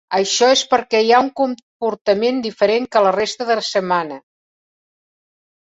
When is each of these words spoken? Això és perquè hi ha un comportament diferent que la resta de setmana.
Això 0.17 0.47
és 0.53 0.61
perquè 0.71 1.01
hi 1.07 1.13
ha 1.13 1.19
un 1.25 1.29
comportament 1.41 2.41
diferent 2.47 2.89
que 2.97 3.05
la 3.09 3.13
resta 3.19 3.49
de 3.53 3.61
setmana. 3.71 4.21